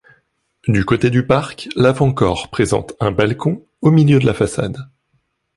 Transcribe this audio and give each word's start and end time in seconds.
Du 0.67 0.83
côté 0.83 1.11
du 1.11 1.27
parc, 1.27 1.69
l'avant-corps 1.75 2.49
présente 2.49 2.93
un 2.99 3.11
balcon 3.11 3.63
au 3.81 3.91
milieu 3.91 4.17
de 4.17 4.25
la 4.25 4.33
façade. 4.33 4.89